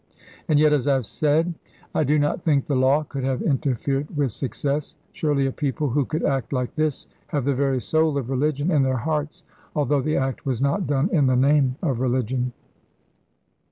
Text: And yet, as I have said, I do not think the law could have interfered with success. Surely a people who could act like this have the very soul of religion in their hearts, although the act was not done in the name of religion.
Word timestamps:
And 0.47 0.57
yet, 0.57 0.73
as 0.73 0.87
I 0.87 0.95
have 0.95 1.05
said, 1.05 1.53
I 1.93 2.03
do 2.03 2.17
not 2.17 2.41
think 2.41 2.65
the 2.65 2.73
law 2.75 3.03
could 3.03 3.23
have 3.23 3.43
interfered 3.43 4.17
with 4.17 4.31
success. 4.31 4.95
Surely 5.11 5.45
a 5.45 5.51
people 5.51 5.91
who 5.91 6.05
could 6.05 6.23
act 6.25 6.51
like 6.51 6.73
this 6.73 7.05
have 7.27 7.45
the 7.45 7.53
very 7.53 7.79
soul 7.79 8.17
of 8.17 8.31
religion 8.31 8.71
in 8.71 8.81
their 8.81 8.97
hearts, 8.97 9.43
although 9.75 10.01
the 10.01 10.17
act 10.17 10.43
was 10.43 10.59
not 10.59 10.87
done 10.87 11.07
in 11.13 11.27
the 11.27 11.35
name 11.35 11.75
of 11.83 11.99
religion. 11.99 12.51